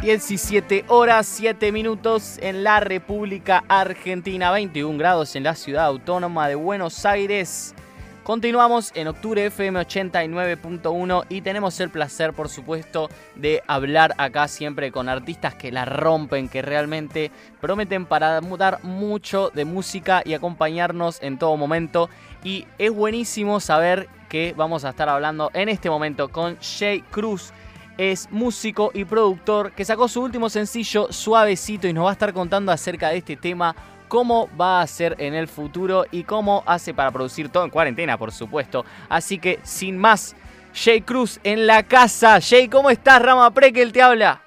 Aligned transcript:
17 0.00 0.86
horas 0.88 1.26
7 1.26 1.72
minutos 1.72 2.38
en 2.40 2.64
la 2.64 2.80
República 2.80 3.64
Argentina, 3.68 4.50
21 4.50 4.96
grados 4.96 5.36
en 5.36 5.42
la 5.42 5.54
ciudad 5.54 5.84
autónoma 5.84 6.48
de 6.48 6.54
Buenos 6.54 7.04
Aires. 7.04 7.74
Continuamos 8.22 8.92
en 8.94 9.08
octubre 9.08 9.44
FM 9.44 9.78
89.1 9.78 11.26
y 11.28 11.42
tenemos 11.42 11.78
el 11.80 11.90
placer, 11.90 12.32
por 12.32 12.48
supuesto, 12.48 13.10
de 13.34 13.62
hablar 13.66 14.14
acá 14.16 14.48
siempre 14.48 14.90
con 14.90 15.10
artistas 15.10 15.54
que 15.54 15.70
la 15.70 15.84
rompen, 15.84 16.48
que 16.48 16.62
realmente 16.62 17.30
prometen 17.60 18.06
para 18.06 18.40
mudar 18.40 18.82
mucho 18.82 19.50
de 19.50 19.66
música 19.66 20.22
y 20.24 20.32
acompañarnos 20.32 21.22
en 21.22 21.38
todo 21.38 21.58
momento. 21.58 22.08
Y 22.42 22.66
es 22.78 22.90
buenísimo 22.90 23.60
saber 23.60 24.08
que 24.30 24.54
vamos 24.56 24.86
a 24.86 24.90
estar 24.90 25.10
hablando 25.10 25.50
en 25.52 25.68
este 25.68 25.90
momento 25.90 26.30
con 26.30 26.56
Jay 26.62 27.02
Cruz 27.10 27.52
es 28.00 28.30
músico 28.30 28.90
y 28.94 29.04
productor 29.04 29.72
que 29.72 29.84
sacó 29.84 30.08
su 30.08 30.22
último 30.22 30.48
sencillo 30.48 31.12
Suavecito 31.12 31.86
y 31.86 31.92
nos 31.92 32.06
va 32.06 32.10
a 32.10 32.12
estar 32.14 32.32
contando 32.32 32.72
acerca 32.72 33.10
de 33.10 33.18
este 33.18 33.36
tema, 33.36 33.76
cómo 34.08 34.48
va 34.58 34.80
a 34.80 34.86
ser 34.86 35.16
en 35.18 35.34
el 35.34 35.48
futuro 35.48 36.06
y 36.10 36.24
cómo 36.24 36.62
hace 36.64 36.94
para 36.94 37.10
producir 37.10 37.50
todo 37.50 37.62
en 37.62 37.70
cuarentena, 37.70 38.16
por 38.16 38.32
supuesto. 38.32 38.86
Así 39.10 39.38
que 39.38 39.60
sin 39.64 39.98
más, 39.98 40.34
Jay 40.72 41.02
Cruz 41.02 41.40
en 41.44 41.66
la 41.66 41.82
casa. 41.82 42.40
Jay, 42.40 42.68
¿cómo 42.68 42.88
estás? 42.88 43.20
Rama 43.20 43.52
Prekel 43.52 43.92
te 43.92 44.00
habla. 44.00 44.42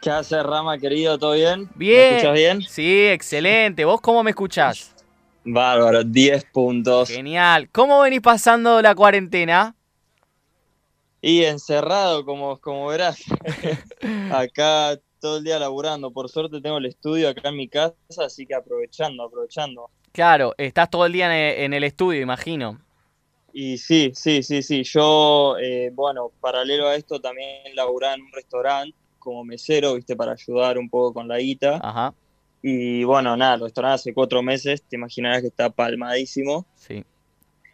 ¿Qué 0.00 0.10
haces, 0.10 0.40
Rama, 0.44 0.78
querido? 0.78 1.18
¿Todo 1.18 1.32
bien? 1.32 1.68
Bien. 1.74 1.98
¿Me 1.98 2.16
escuchas 2.18 2.34
bien? 2.34 2.62
Sí, 2.62 3.06
excelente. 3.08 3.84
¿Vos 3.84 4.00
cómo 4.00 4.22
me 4.22 4.30
escuchás? 4.30 4.94
Bárbaro, 5.42 6.04
10 6.04 6.44
puntos. 6.52 7.08
Genial. 7.08 7.68
¿Cómo 7.72 8.00
venís 8.00 8.20
pasando 8.20 8.80
la 8.80 8.94
cuarentena? 8.94 9.74
Y 11.20 11.44
encerrado, 11.44 12.24
como, 12.24 12.58
como 12.58 12.86
verás. 12.86 13.22
acá 14.32 14.98
todo 15.20 15.38
el 15.38 15.44
día 15.44 15.58
laburando. 15.58 16.10
Por 16.10 16.28
suerte 16.28 16.60
tengo 16.60 16.78
el 16.78 16.86
estudio 16.86 17.28
acá 17.28 17.48
en 17.48 17.56
mi 17.56 17.68
casa, 17.68 17.96
así 18.18 18.46
que 18.46 18.54
aprovechando, 18.54 19.24
aprovechando. 19.24 19.90
Claro, 20.12 20.54
estás 20.58 20.90
todo 20.90 21.06
el 21.06 21.12
día 21.12 21.54
en 21.64 21.72
el 21.72 21.84
estudio, 21.84 22.20
imagino. 22.20 22.80
Y 23.52 23.78
sí, 23.78 24.12
sí, 24.14 24.42
sí, 24.42 24.62
sí. 24.62 24.84
Yo, 24.84 25.56
eh, 25.58 25.90
bueno, 25.92 26.30
paralelo 26.40 26.86
a 26.88 26.96
esto 26.96 27.20
también 27.20 27.74
laburaba 27.74 28.14
en 28.14 28.22
un 28.22 28.32
restaurante 28.32 28.96
como 29.18 29.44
mesero, 29.44 29.94
viste, 29.94 30.16
para 30.16 30.32
ayudar 30.32 30.78
un 30.78 30.88
poco 30.88 31.14
con 31.14 31.28
la 31.28 31.38
guita. 31.38 31.80
Ajá. 31.82 32.14
Y 32.62 33.04
bueno, 33.04 33.36
nada, 33.36 33.54
el 33.54 33.60
restaurante 33.62 33.94
hace 33.94 34.14
cuatro 34.14 34.42
meses, 34.42 34.82
te 34.82 34.96
imaginarás 34.96 35.42
que 35.42 35.48
está 35.48 35.70
palmadísimo. 35.70 36.66
Sí. 36.76 37.04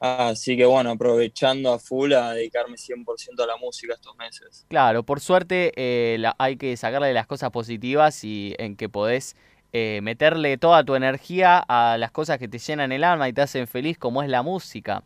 Así 0.05 0.55
que 0.55 0.67
bueno, 0.67 0.91
aprovechando 0.91 1.73
a 1.73 1.79
full 1.79 2.13
a 2.13 2.33
dedicarme 2.33 2.77
100% 2.77 3.43
a 3.43 3.47
la 3.47 3.57
música 3.57 3.95
estos 3.95 4.15
meses. 4.19 4.67
Claro, 4.69 5.03
por 5.03 5.19
suerte 5.21 5.73
eh, 5.77 6.23
hay 6.37 6.57
que 6.59 6.77
sacarle 6.77 7.15
las 7.15 7.27
cosas 7.27 7.51
positivas 7.51 8.23
y 8.23 8.55
en 8.59 8.77
que 8.77 8.91
podés 8.91 9.35
eh, 9.73 10.01
meterle 10.03 10.59
toda 10.59 10.85
tu 10.85 10.95
energía 10.95 11.59
a 11.59 11.97
las 11.97 12.11
cosas 12.11 12.39
que 12.39 12.49
te 12.49 12.59
llenan 12.59 12.93
el 12.93 13.03
alma 13.03 13.31
y 13.31 13.33
te 13.33 13.41
hacen 13.41 13.67
feliz, 13.67 13.97
como 13.97 14.23
es 14.23 14.29
la 14.29 14.43
música. 14.43 15.05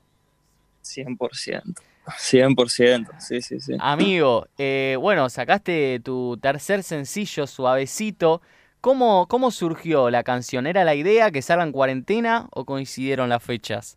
100%. 0.82 1.74
100%, 2.06 3.20
sí, 3.20 3.41
sí, 3.41 3.60
sí. 3.60 3.76
Amigo, 3.78 4.48
eh, 4.58 4.96
bueno, 5.00 5.30
sacaste 5.30 6.00
tu 6.00 6.38
tercer 6.42 6.82
sencillo, 6.82 7.46
Suavecito. 7.46 8.42
¿Cómo, 8.80 9.28
¿Cómo 9.28 9.52
surgió 9.52 10.10
la 10.10 10.24
canción? 10.24 10.66
¿Era 10.66 10.82
la 10.82 10.96
idea 10.96 11.30
que 11.30 11.41
salga 11.41 11.62
en 11.62 11.70
cuarentena 11.70 12.48
o 12.50 12.64
coincidieron 12.64 13.28
las 13.28 13.44
fechas? 13.44 13.96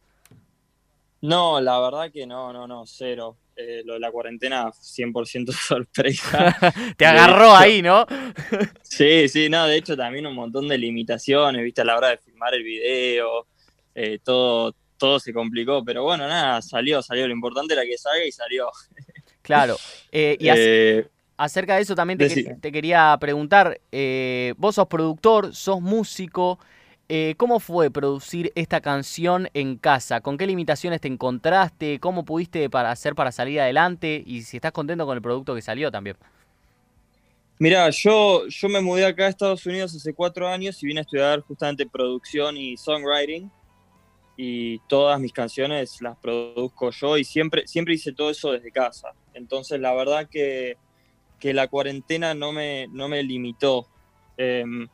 No, 1.21 1.61
la 1.61 1.79
verdad 1.79 2.11
que 2.11 2.25
no, 2.25 2.51
no, 2.51 2.67
no, 2.67 2.85
cero. 2.85 3.37
Eh, 3.55 3.83
lo 3.85 3.93
de 3.93 3.99
la 3.99 4.11
cuarentena, 4.11 4.71
100% 4.71 5.51
sorpresa. 5.67 6.55
Te 6.97 7.05
agarró 7.05 7.55
ahí, 7.55 7.81
¿no? 7.81 8.05
sí, 8.81 9.27
sí, 9.29 9.49
no, 9.49 9.67
de 9.67 9.77
hecho 9.77 9.95
también 9.95 10.25
un 10.25 10.35
montón 10.35 10.67
de 10.67 10.77
limitaciones, 10.77 11.63
viste, 11.63 11.81
a 11.81 11.85
la 11.85 11.97
hora 11.97 12.09
de 12.09 12.17
filmar 12.17 12.53
el 12.55 12.63
video, 12.63 13.45
eh, 13.93 14.19
todo, 14.23 14.73
todo 14.97 15.19
se 15.19 15.33
complicó, 15.33 15.83
pero 15.83 16.03
bueno, 16.03 16.27
nada, 16.27 16.61
salió, 16.61 17.01
salió. 17.01 17.27
Lo 17.27 17.33
importante 17.33 17.73
era 17.73 17.83
que 17.83 17.97
salga 17.97 18.25
y 18.25 18.31
salió. 18.31 18.69
Claro. 19.41 19.75
Eh, 20.11 20.37
y 20.39 20.49
acerca 21.37 21.75
de 21.75 21.81
eso 21.81 21.95
también 21.95 22.17
te, 22.17 22.55
te 22.55 22.71
quería 22.71 23.17
preguntar, 23.19 23.79
vos 24.57 24.75
sos 24.75 24.87
productor, 24.87 25.53
sos 25.53 25.81
músico. 25.81 26.59
Eh, 27.13 27.35
¿Cómo 27.35 27.59
fue 27.59 27.91
producir 27.91 28.53
esta 28.55 28.79
canción 28.79 29.49
en 29.53 29.75
casa? 29.75 30.21
¿Con 30.21 30.37
qué 30.37 30.47
limitaciones 30.47 31.01
te 31.01 31.09
encontraste? 31.09 31.99
¿Cómo 31.99 32.23
pudiste 32.23 32.69
para 32.69 32.89
hacer 32.89 33.15
para 33.15 33.33
salir 33.33 33.59
adelante? 33.59 34.23
Y 34.25 34.43
si 34.43 34.55
estás 34.55 34.71
contento 34.71 35.05
con 35.05 35.17
el 35.17 35.21
producto 35.21 35.53
que 35.53 35.61
salió 35.61 35.91
también. 35.91 36.15
Mira, 37.59 37.89
yo, 37.89 38.47
yo 38.47 38.69
me 38.69 38.79
mudé 38.79 39.05
acá 39.05 39.25
a 39.25 39.27
Estados 39.27 39.65
Unidos 39.65 39.93
hace 39.93 40.13
cuatro 40.13 40.47
años 40.47 40.81
y 40.81 40.87
vine 40.87 41.01
a 41.01 41.03
estudiar 41.03 41.41
justamente 41.41 41.85
producción 41.85 42.55
y 42.55 42.77
songwriting. 42.77 43.51
Y 44.37 44.79
todas 44.87 45.19
mis 45.19 45.33
canciones 45.33 46.01
las 46.01 46.17
produzco 46.17 46.91
yo 46.91 47.17
y 47.17 47.25
siempre, 47.25 47.67
siempre 47.67 47.95
hice 47.95 48.13
todo 48.13 48.29
eso 48.29 48.53
desde 48.53 48.71
casa. 48.71 49.09
Entonces 49.33 49.81
la 49.81 49.93
verdad 49.93 50.29
que, 50.31 50.77
que 51.41 51.53
la 51.53 51.67
cuarentena 51.67 52.33
no 52.33 52.53
me, 52.53 52.87
no 52.87 53.09
me 53.09 53.21
limitó. 53.21 53.85
Em, 54.37 54.87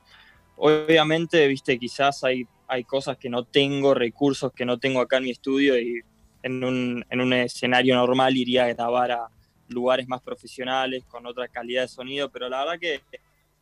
Obviamente, 0.57 1.47
viste, 1.47 1.77
quizás 1.77 2.23
hay, 2.23 2.45
hay 2.67 2.83
cosas 2.83 3.17
que 3.17 3.29
no 3.29 3.45
tengo, 3.45 3.93
recursos 3.93 4.51
que 4.51 4.65
no 4.65 4.79
tengo 4.79 4.99
acá 4.99 5.17
en 5.17 5.23
mi 5.23 5.31
estudio 5.31 5.79
y 5.79 6.01
en 6.43 6.63
un, 6.63 7.05
en 7.09 7.21
un 7.21 7.33
escenario 7.33 7.95
normal 7.95 8.35
iría 8.35 8.65
a 8.65 8.73
grabar 8.73 9.11
a 9.11 9.27
lugares 9.69 10.07
más 10.07 10.21
profesionales, 10.21 11.03
con 11.05 11.25
otra 11.25 11.47
calidad 11.47 11.83
de 11.83 11.87
sonido, 11.87 12.29
pero 12.31 12.49
la 12.49 12.59
verdad 12.59 12.79
que 12.79 13.01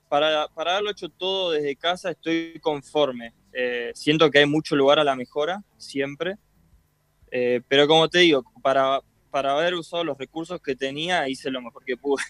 para, 0.07 0.47
para 0.49 0.71
haberlo 0.71 0.91
hecho 0.91 1.09
todo 1.09 1.51
desde 1.51 1.75
casa 1.75 2.11
estoy 2.11 2.59
conforme. 2.61 3.33
Eh, 3.51 3.91
siento 3.93 4.29
que 4.29 4.39
hay 4.39 4.45
mucho 4.45 4.75
lugar 4.75 4.99
a 4.99 5.03
la 5.03 5.15
mejora, 5.15 5.63
siempre. 5.77 6.37
Eh, 7.31 7.61
pero 7.67 7.87
como 7.87 8.07
te 8.07 8.19
digo, 8.19 8.45
para, 8.61 9.01
para 9.31 9.53
haber 9.53 9.73
usado 9.73 10.03
los 10.03 10.17
recursos 10.17 10.61
que 10.61 10.75
tenía, 10.75 11.27
hice 11.27 11.49
lo 11.49 11.61
mejor 11.61 11.83
que 11.83 11.97
pude. 11.97 12.23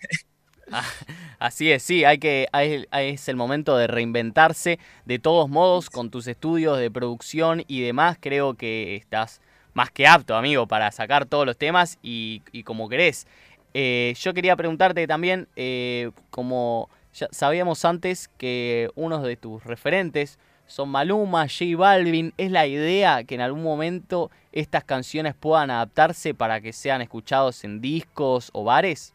Así 1.40 1.72
es, 1.72 1.84
sí, 1.84 2.06
hay 2.06 2.18
que, 2.18 2.48
es 2.92 3.30
el 3.30 3.36
momento 3.36 3.78
de 3.78 3.88
reinventarse. 3.88 4.80
De 5.06 5.20
todos 5.20 5.50
modos, 5.50 5.90
con 5.90 6.10
tus 6.10 6.28
estudios 6.28 6.80
de 6.80 6.90
producción 6.90 7.64
y 7.68 7.82
demás, 7.82 8.18
creo 8.20 8.56
que 8.56 8.96
estás 8.96 9.42
más 9.74 9.92
que 9.92 10.08
apto, 10.08 10.36
amigo, 10.36 10.68
para 10.68 10.92
sacar 10.92 11.26
todos 11.26 11.46
los 11.46 11.58
temas 11.58 12.00
y, 12.02 12.42
como 12.64 12.88
querés. 12.90 13.28
Eh, 13.74 14.14
yo 14.18 14.34
quería 14.34 14.56
preguntarte 14.56 15.06
también, 15.06 15.50
eh, 15.58 16.12
como 16.30 16.90
ya 17.14 17.28
sabíamos 17.32 17.84
antes 17.86 18.30
que 18.38 18.90
uno 18.96 19.22
de 19.22 19.36
tus 19.36 19.64
referentes 19.64 20.40
son 20.68 20.90
Maluma, 20.90 21.48
J 21.48 21.78
Balvin, 21.78 22.34
¿es 22.38 22.52
la 22.52 22.68
idea 22.68 23.24
que 23.24 23.36
en 23.36 23.42
algún 23.42 23.64
momento 23.64 24.32
estas 24.52 24.84
canciones 24.84 25.36
puedan 25.36 25.70
adaptarse 25.70 26.34
para 26.34 26.60
que 26.62 26.74
sean 26.74 27.02
escuchados 27.02 27.64
en 27.64 27.82
discos 27.82 28.50
o 28.54 28.64
bares? 28.64 29.14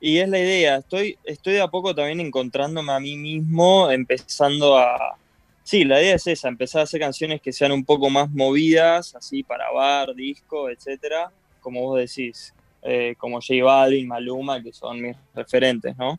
Y 0.00 0.18
es 0.18 0.28
la 0.30 0.38
idea, 0.38 0.76
estoy, 0.76 1.18
estoy 1.24 1.54
de 1.54 1.60
a 1.60 1.68
poco 1.68 1.94
también 1.94 2.20
encontrándome 2.20 2.90
a 2.90 3.00
mí 3.00 3.18
mismo, 3.18 3.90
empezando 3.90 4.78
a... 4.78 5.18
Sí, 5.62 5.84
la 5.84 6.00
idea 6.00 6.14
es 6.14 6.26
esa, 6.26 6.48
empezar 6.48 6.80
a 6.80 6.84
hacer 6.84 7.00
canciones 7.00 7.42
que 7.42 7.52
sean 7.52 7.70
un 7.70 7.84
poco 7.84 8.08
más 8.08 8.30
movidas, 8.30 9.14
así 9.14 9.42
para 9.42 9.70
bar, 9.70 10.14
disco, 10.14 10.70
etcétera, 10.70 11.30
como 11.60 11.82
vos 11.82 11.98
decís, 11.98 12.54
eh, 12.82 13.14
como 13.18 13.40
J 13.42 13.62
Balvin, 13.62 14.08
Maluma, 14.08 14.62
que 14.62 14.72
son 14.72 15.02
mis 15.02 15.16
referentes, 15.34 15.94
¿no? 15.98 16.18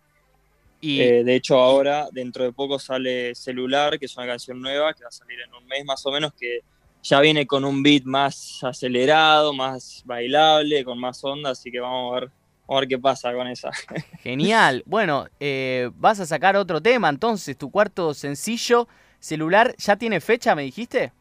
Y... 0.79 1.01
Eh, 1.01 1.23
de 1.23 1.35
hecho 1.35 1.59
ahora, 1.59 2.07
dentro 2.11 2.43
de 2.43 2.53
poco 2.53 2.77
sale 2.77 3.33
Celular, 3.33 3.97
que 3.97 4.05
es 4.05 4.15
una 4.15 4.27
canción 4.27 4.61
nueva, 4.61 4.93
que 4.93 5.03
va 5.03 5.09
a 5.09 5.11
salir 5.11 5.39
en 5.41 5.53
un 5.55 5.65
mes 5.65 5.83
más 5.85 6.05
o 6.05 6.11
menos, 6.11 6.33
que 6.39 6.59
ya 7.01 7.19
viene 7.19 7.47
con 7.47 7.65
un 7.65 7.81
beat 7.81 8.03
más 8.03 8.63
acelerado, 8.63 9.53
más 9.53 10.03
bailable, 10.05 10.85
con 10.85 10.99
más 10.99 11.23
onda, 11.23 11.49
así 11.49 11.71
que 11.71 11.79
vamos 11.79 12.11
a 12.15 12.19
ver 12.19 12.31
a 12.77 12.79
ver 12.79 12.87
qué 12.87 12.97
pasa 12.97 13.33
con 13.33 13.47
esa. 13.47 13.69
Genial. 14.23 14.83
Bueno, 14.85 15.27
eh, 15.39 15.89
vas 15.95 16.19
a 16.19 16.25
sacar 16.25 16.55
otro 16.55 16.81
tema 16.81 17.09
entonces. 17.09 17.57
Tu 17.57 17.69
cuarto 17.69 18.13
sencillo 18.13 18.87
celular 19.19 19.75
ya 19.77 19.95
tiene 19.97 20.21
fecha, 20.21 20.55
me 20.55 20.63
dijiste. 20.63 21.11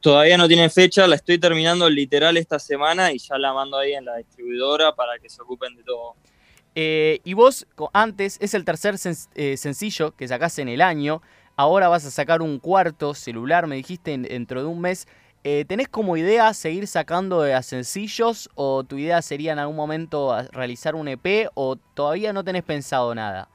Todavía 0.00 0.36
no 0.36 0.46
tiene 0.46 0.68
fecha, 0.70 1.06
la 1.06 1.16
estoy 1.16 1.38
terminando 1.38 1.88
literal 1.88 2.36
esta 2.36 2.58
semana 2.58 3.12
y 3.12 3.18
ya 3.18 3.36
la 3.36 3.52
mando 3.52 3.78
ahí 3.78 3.94
en 3.94 4.04
la 4.04 4.16
distribuidora 4.16 4.94
para 4.94 5.18
que 5.18 5.28
se 5.28 5.42
ocupen 5.42 5.74
de 5.76 5.82
todo. 5.82 6.14
Eh, 6.74 7.20
y 7.24 7.34
vos, 7.34 7.66
antes, 7.92 8.38
es 8.40 8.54
el 8.54 8.64
tercer 8.64 8.94
eh, 9.34 9.56
sencillo 9.56 10.14
que 10.14 10.28
sacás 10.28 10.58
en 10.58 10.68
el 10.68 10.80
año. 10.80 11.22
Ahora 11.56 11.88
vas 11.88 12.04
a 12.04 12.10
sacar 12.12 12.42
un 12.42 12.60
cuarto 12.60 13.14
celular, 13.14 13.66
me 13.66 13.74
dijiste, 13.74 14.16
dentro 14.16 14.60
de 14.60 14.68
un 14.68 14.80
mes. 14.80 15.08
Eh, 15.50 15.64
¿Tenés 15.64 15.88
como 15.88 16.18
idea 16.18 16.52
seguir 16.52 16.86
sacando 16.86 17.40
de 17.40 17.62
sencillos 17.62 18.50
o 18.54 18.84
tu 18.84 18.98
idea 18.98 19.22
sería 19.22 19.52
en 19.52 19.58
algún 19.58 19.76
momento 19.76 20.36
realizar 20.52 20.94
un 20.94 21.08
EP 21.08 21.48
o 21.54 21.76
todavía 21.76 22.34
no 22.34 22.44
tenés 22.44 22.64
pensado 22.64 23.14
nada? 23.14 23.48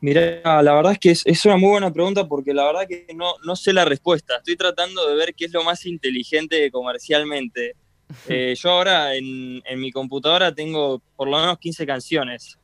Mira, 0.00 0.62
la 0.62 0.74
verdad 0.74 0.92
es 0.92 1.00
que 1.00 1.10
es, 1.10 1.44
una 1.44 1.56
muy 1.56 1.70
buena 1.70 1.92
pregunta 1.92 2.28
porque 2.28 2.54
la 2.54 2.64
verdad 2.64 2.86
que 2.88 3.08
no, 3.12 3.34
no 3.44 3.56
sé 3.56 3.72
la 3.72 3.84
respuesta. 3.86 4.36
Estoy 4.36 4.54
tratando 4.54 5.08
de 5.08 5.16
ver 5.16 5.34
qué 5.34 5.46
es 5.46 5.52
lo 5.52 5.64
más 5.64 5.84
inteligente 5.84 6.70
comercialmente. 6.70 7.74
Eh, 8.26 8.54
yo 8.56 8.70
ahora 8.70 9.14
en, 9.16 9.62
mi 9.76 9.92
computadora 9.92 10.54
tengo 10.54 11.02
por 11.14 11.28
lo 11.28 11.38
menos 11.38 11.58
15 11.58 11.84
canciones 11.84 12.58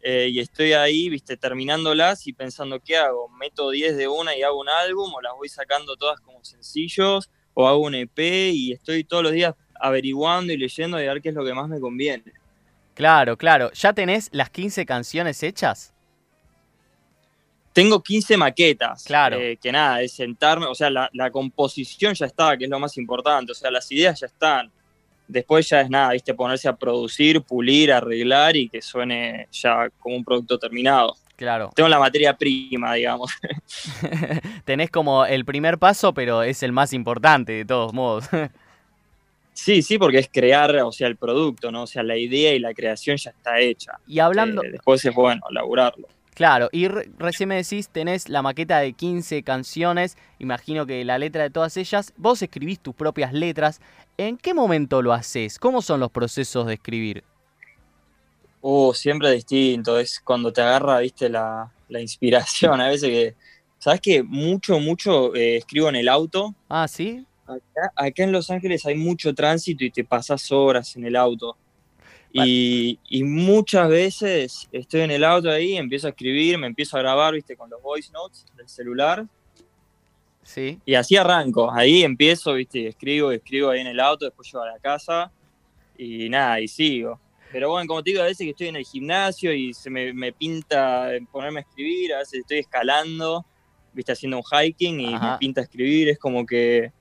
eh, 0.00 0.28
y 0.30 0.38
estoy 0.38 0.72
ahí, 0.72 1.08
viste, 1.08 1.36
terminándolas 1.36 2.28
y 2.28 2.32
pensando, 2.32 2.78
¿qué 2.78 2.96
hago? 2.96 3.28
¿Meto 3.28 3.70
10 3.70 3.96
de 3.96 4.06
una 4.06 4.36
y 4.36 4.42
hago 4.42 4.60
un 4.60 4.68
álbum 4.68 5.12
o 5.12 5.20
las 5.20 5.32
voy 5.36 5.48
sacando 5.48 5.96
todas 5.96 6.20
como 6.20 6.44
sencillos 6.44 7.28
o 7.60 7.66
hago 7.66 7.80
un 7.80 7.96
EP 7.96 8.18
y 8.18 8.72
estoy 8.72 9.02
todos 9.02 9.24
los 9.24 9.32
días 9.32 9.52
averiguando 9.80 10.52
y 10.52 10.56
leyendo 10.56 11.02
y 11.02 11.06
a 11.06 11.12
ver 11.12 11.20
qué 11.20 11.30
es 11.30 11.34
lo 11.34 11.44
que 11.44 11.52
más 11.52 11.68
me 11.68 11.80
conviene. 11.80 12.22
Claro, 12.94 13.36
claro. 13.36 13.72
¿Ya 13.72 13.92
tenés 13.92 14.28
las 14.30 14.48
15 14.50 14.86
canciones 14.86 15.42
hechas? 15.42 15.92
Tengo 17.72 18.00
15 18.00 18.36
maquetas. 18.36 19.02
Claro. 19.02 19.38
Eh, 19.40 19.58
que 19.60 19.72
nada, 19.72 20.02
es 20.02 20.12
sentarme, 20.12 20.66
o 20.66 20.74
sea, 20.76 20.88
la, 20.88 21.10
la 21.12 21.32
composición 21.32 22.14
ya 22.14 22.26
está, 22.26 22.56
que 22.56 22.64
es 22.64 22.70
lo 22.70 22.78
más 22.78 22.96
importante, 22.96 23.50
o 23.50 23.54
sea, 23.56 23.72
las 23.72 23.90
ideas 23.90 24.20
ya 24.20 24.28
están 24.28 24.70
Después 25.28 25.68
ya 25.68 25.82
es 25.82 25.90
nada, 25.90 26.12
¿viste? 26.12 26.32
Ponerse 26.32 26.68
a 26.68 26.76
producir, 26.76 27.42
pulir, 27.42 27.92
arreglar 27.92 28.56
y 28.56 28.70
que 28.70 28.80
suene 28.80 29.46
ya 29.52 29.90
como 29.98 30.16
un 30.16 30.24
producto 30.24 30.58
terminado. 30.58 31.14
Claro. 31.38 31.70
Tengo 31.72 31.88
la 31.88 32.00
materia 32.00 32.36
prima, 32.36 32.94
digamos. 32.94 33.30
Tenés 34.64 34.90
como 34.90 35.24
el 35.24 35.44
primer 35.44 35.78
paso, 35.78 36.12
pero 36.12 36.42
es 36.42 36.64
el 36.64 36.72
más 36.72 36.92
importante 36.92 37.52
de 37.52 37.64
todos 37.64 37.94
modos. 37.94 38.28
sí, 39.52 39.82
sí, 39.82 39.98
porque 39.98 40.18
es 40.18 40.28
crear, 40.28 40.74
o 40.78 40.90
sea, 40.90 41.06
el 41.06 41.14
producto, 41.14 41.70
¿no? 41.70 41.84
O 41.84 41.86
sea, 41.86 42.02
la 42.02 42.16
idea 42.16 42.52
y 42.54 42.58
la 42.58 42.74
creación 42.74 43.16
ya 43.16 43.30
está 43.30 43.60
hecha. 43.60 43.92
Y 44.08 44.18
hablando... 44.18 44.64
Eh, 44.64 44.72
después 44.72 45.04
es 45.04 45.14
bueno, 45.14 45.42
laburarlo. 45.50 46.08
Claro, 46.34 46.68
y 46.72 46.88
recién 46.88 47.48
me 47.48 47.56
decís, 47.56 47.88
tenés 47.88 48.28
la 48.28 48.42
maqueta 48.42 48.80
de 48.80 48.92
15 48.92 49.44
canciones, 49.44 50.16
imagino 50.40 50.86
que 50.86 51.04
la 51.04 51.18
letra 51.18 51.44
de 51.44 51.50
todas 51.50 51.76
ellas, 51.76 52.12
vos 52.16 52.42
escribís 52.42 52.80
tus 52.80 52.96
propias 52.96 53.32
letras, 53.32 53.80
¿en 54.16 54.36
qué 54.38 54.54
momento 54.54 55.02
lo 55.02 55.12
haces? 55.12 55.58
¿Cómo 55.60 55.82
son 55.82 56.00
los 56.00 56.10
procesos 56.10 56.66
de 56.66 56.74
escribir? 56.74 57.24
Uh, 58.60 58.92
siempre 58.92 59.30
distinto, 59.32 59.98
es 59.98 60.20
cuando 60.20 60.52
te 60.52 60.60
agarra, 60.60 60.98
viste, 60.98 61.28
la, 61.28 61.70
inspiración, 61.88 62.80
a 62.80 62.88
veces 62.88 63.08
que, 63.08 63.34
¿sabes 63.78 64.00
que 64.00 64.22
Mucho, 64.22 64.78
mucho 64.80 65.34
eh, 65.34 65.56
escribo 65.56 65.88
en 65.88 65.96
el 65.96 66.08
auto. 66.08 66.54
Ah, 66.68 66.88
¿sí? 66.88 67.24
Acá, 67.46 67.92
acá 67.96 68.24
en 68.24 68.32
Los 68.32 68.50
Ángeles 68.50 68.84
hay 68.84 68.94
mucho 68.94 69.34
tránsito 69.34 69.84
y 69.84 69.90
te 69.90 70.04
pasas 70.04 70.50
horas 70.52 70.96
en 70.96 71.04
el 71.04 71.16
auto. 71.16 71.56
Y, 72.32 73.22
muchas 73.24 73.88
veces 73.88 74.68
estoy 74.72 75.00
en 75.00 75.10
el 75.10 75.24
auto 75.24 75.50
ahí, 75.50 75.76
empiezo 75.76 76.06
a 76.06 76.10
escribir, 76.10 76.58
me 76.58 76.66
empiezo 76.66 76.96
a 76.96 77.00
grabar, 77.00 77.34
viste, 77.34 77.56
con 77.56 77.70
los 77.70 77.80
voice 77.82 78.12
notes 78.12 78.44
del 78.56 78.68
celular. 78.68 79.26
Sí. 80.42 80.78
Y 80.84 80.94
así 80.94 81.16
arranco, 81.16 81.70
ahí 81.70 82.02
empiezo, 82.02 82.54
viste, 82.54 82.88
escribo, 82.88 83.32
escribo 83.32 83.70
ahí 83.70 83.80
en 83.80 83.88
el 83.88 84.00
auto, 84.00 84.24
después 84.24 84.50
llego 84.50 84.62
a 84.62 84.68
la 84.68 84.78
casa 84.78 85.30
y 85.96 86.28
nada, 86.28 86.60
y 86.60 86.68
sigo. 86.68 87.20
Pero 87.52 87.70
bueno, 87.70 87.86
como 87.86 88.02
te 88.02 88.10
digo, 88.10 88.22
a 88.22 88.26
veces 88.26 88.44
que 88.44 88.50
estoy 88.50 88.68
en 88.68 88.76
el 88.76 88.84
gimnasio 88.84 89.52
y 89.52 89.72
se 89.72 89.90
me, 89.90 90.12
me 90.12 90.32
pinta 90.32 91.10
ponerme 91.30 91.60
a 91.60 91.62
escribir, 91.62 92.14
a 92.14 92.18
veces 92.18 92.40
estoy 92.40 92.58
escalando, 92.58 93.46
viste, 93.92 94.12
haciendo 94.12 94.38
un 94.38 94.44
hiking 94.44 95.00
y 95.00 95.14
me 95.14 95.38
pinta 95.38 95.62
escribir, 95.62 96.08
es 96.10 96.18
como 96.18 96.44
que 96.44 96.92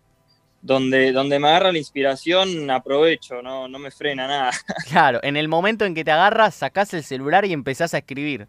donde, 0.61 1.11
donde 1.11 1.39
me 1.39 1.47
agarra 1.47 1.71
la 1.71 1.77
inspiración, 1.77 2.69
aprovecho, 2.69 3.41
no, 3.41 3.67
no 3.67 3.79
me 3.79 3.91
frena 3.91 4.27
nada. 4.27 4.51
Claro, 4.89 5.19
en 5.23 5.37
el 5.37 5.47
momento 5.47 5.85
en 5.85 5.93
que 5.93 6.03
te 6.03 6.11
agarras, 6.11 6.55
sacás 6.55 6.93
el 6.93 7.03
celular 7.03 7.45
y 7.45 7.53
empezás 7.53 7.93
a 7.93 7.99
escribir. 7.99 8.47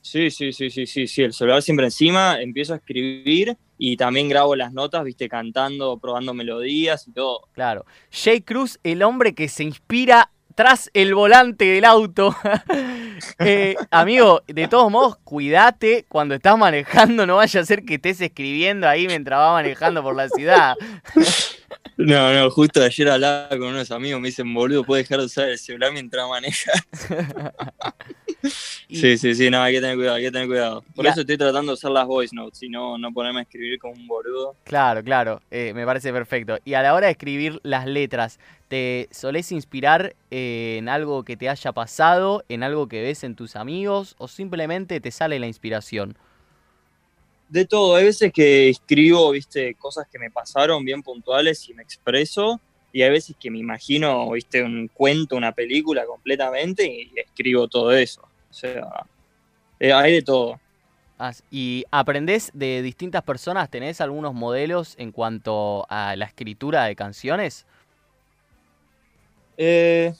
Sí, 0.00 0.30
sí, 0.30 0.52
sí, 0.52 0.70
sí, 0.70 0.86
sí, 0.86 1.06
sí, 1.08 1.22
el 1.22 1.32
celular 1.32 1.62
siempre 1.62 1.86
encima, 1.86 2.40
empiezo 2.40 2.74
a 2.74 2.76
escribir 2.76 3.56
y 3.76 3.96
también 3.96 4.28
grabo 4.28 4.54
las 4.54 4.72
notas, 4.72 5.02
viste, 5.04 5.28
cantando, 5.28 5.98
probando 5.98 6.32
melodías 6.32 7.08
y 7.08 7.12
todo. 7.12 7.48
Claro. 7.52 7.84
Jay 8.10 8.40
Cruz, 8.40 8.78
el 8.84 9.02
hombre 9.02 9.34
que 9.34 9.48
se 9.48 9.64
inspira 9.64 10.30
tras 10.56 10.90
el 10.94 11.14
volante 11.14 11.64
del 11.64 11.84
auto. 11.84 12.34
Eh, 13.38 13.76
amigo, 13.90 14.42
de 14.46 14.68
todos 14.68 14.90
modos, 14.90 15.16
cuídate 15.24 16.04
cuando 16.06 16.34
estás 16.34 16.58
manejando, 16.58 17.26
no 17.26 17.36
vaya 17.36 17.60
a 17.60 17.64
ser 17.64 17.82
que 17.82 17.94
estés 17.94 18.20
escribiendo 18.20 18.86
ahí 18.86 19.06
mientras 19.06 19.38
vas 19.38 19.52
manejando 19.54 20.02
por 20.02 20.14
la 20.14 20.28
ciudad. 20.28 20.74
No, 21.98 22.30
no, 22.34 22.50
justo 22.50 22.82
ayer 22.82 23.08
hablaba 23.08 23.48
con 23.48 23.68
unos 23.68 23.90
amigos, 23.90 24.20
me 24.20 24.28
dicen, 24.28 24.52
boludo, 24.52 24.84
puedes 24.84 25.08
dejar 25.08 25.20
de 25.20 25.26
usar 25.26 25.48
el 25.48 25.58
celular 25.58 25.92
mientras 25.94 26.28
manejas. 26.28 26.86
sí, 28.88 29.18
sí, 29.18 29.34
sí, 29.34 29.50
no, 29.50 29.62
hay 29.62 29.74
que 29.74 29.80
tener 29.80 29.96
cuidado, 29.96 30.16
hay 30.16 30.24
que 30.24 30.30
tener 30.30 30.48
cuidado. 30.48 30.84
Por 30.94 31.06
eso 31.06 31.20
estoy 31.20 31.36
tratando 31.36 31.72
de 31.72 31.74
usar 31.74 31.90
las 31.90 32.06
voice 32.06 32.34
notes 32.34 32.62
y 32.62 32.68
no, 32.68 32.98
no 32.98 33.12
ponerme 33.12 33.40
a 33.40 33.42
escribir 33.42 33.78
como 33.78 33.94
un 33.94 34.06
boludo. 34.06 34.56
Claro, 34.64 35.02
claro, 35.02 35.40
eh, 35.50 35.72
me 35.74 35.84
parece 35.84 36.12
perfecto. 36.12 36.58
Y 36.64 36.74
a 36.74 36.82
la 36.82 36.94
hora 36.94 37.06
de 37.06 37.12
escribir 37.12 37.60
las 37.62 37.86
letras, 37.86 38.38
¿te 38.68 39.08
solés 39.10 39.52
inspirar 39.52 40.14
en 40.30 40.88
algo 40.88 41.24
que 41.24 41.36
te 41.36 41.48
haya 41.48 41.72
pasado, 41.72 42.44
en 42.48 42.62
algo 42.62 42.88
que 42.88 43.02
ves 43.02 43.24
en 43.24 43.34
tus 43.34 43.56
amigos 43.56 44.14
o 44.18 44.28
simplemente 44.28 45.00
te 45.00 45.10
sale 45.10 45.38
la 45.38 45.46
inspiración? 45.46 46.16
de 47.48 47.64
todo. 47.64 47.96
Hay 47.96 48.04
veces 48.04 48.32
que 48.32 48.68
escribo, 48.68 49.30
viste, 49.30 49.74
cosas 49.74 50.06
que 50.10 50.18
me 50.18 50.30
pasaron 50.30 50.84
bien 50.84 51.02
puntuales 51.02 51.68
y 51.68 51.74
me 51.74 51.82
expreso. 51.82 52.60
Y 52.92 53.02
hay 53.02 53.10
veces 53.10 53.36
que 53.38 53.50
me 53.50 53.58
imagino, 53.58 54.30
viste, 54.30 54.62
un 54.62 54.88
cuento, 54.88 55.36
una 55.36 55.52
película 55.52 56.06
completamente 56.06 56.86
y 56.86 57.12
escribo 57.18 57.68
todo 57.68 57.92
eso. 57.92 58.26
O 58.56 58.58
sea, 58.58 59.06
eh, 59.78 59.92
hay 59.92 60.14
de 60.14 60.22
todo. 60.22 60.58
¿Y 61.50 61.84
aprendés 61.90 62.50
de 62.54 62.80
distintas 62.80 63.22
personas? 63.22 63.68
¿Tenés 63.68 64.00
algunos 64.00 64.32
modelos 64.32 64.94
en 64.96 65.12
cuanto 65.12 65.86
a 65.90 66.16
la 66.16 66.24
escritura 66.24 66.84
de 66.86 66.96
canciones? 66.96 67.66
Eh, 69.58 70.14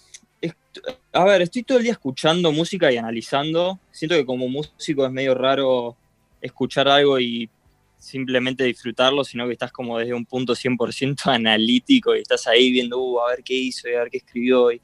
a 1.15 1.25
ver, 1.25 1.41
estoy 1.41 1.63
todo 1.63 1.79
el 1.79 1.85
día 1.85 1.93
escuchando 1.93 2.53
música 2.53 2.93
y 2.93 2.99
analizando. 2.99 3.81
Siento 3.91 4.17
que 4.17 4.27
como 4.27 4.49
músico 4.51 5.07
es 5.07 5.13
medio 5.13 5.35
raro 5.35 5.97
escuchar 6.43 6.89
algo 6.89 7.19
y 7.19 7.49
simplemente 7.99 8.65
disfrutarlo, 8.65 9.25
sino 9.25 9.47
que 9.47 9.55
estás 9.55 9.73
como 9.73 9.99
desde 9.99 10.13
un 10.13 10.27
punto 10.27 10.55
100% 10.55 11.27
analítico 11.35 12.15
y 12.15 12.21
estás 12.21 12.47
ahí 12.47 12.71
viendo, 12.71 12.99
uh, 12.99 13.21
a 13.21 13.31
ver 13.31 13.43
qué 13.43 13.55
hizo 13.55 13.89
y 13.89 13.95
a 13.95 14.01
ver 14.01 14.11
qué 14.11 14.19
escribió. 14.19 14.71
Y, 14.71 14.81